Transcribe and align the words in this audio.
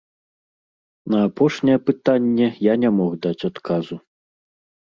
На 1.15 1.19
апошняе 1.27 1.77
пытанне 1.89 2.47
я 2.71 2.79
не 2.85 2.89
мог 3.01 3.11
даць 3.27 3.47
адказу. 3.51 3.95